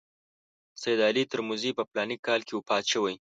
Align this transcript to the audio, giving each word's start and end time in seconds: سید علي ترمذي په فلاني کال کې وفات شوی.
سید 0.81 0.99
علي 1.07 1.23
ترمذي 1.31 1.71
په 1.77 1.83
فلاني 1.89 2.17
کال 2.25 2.39
کې 2.47 2.53
وفات 2.55 2.83
شوی. 2.93 3.15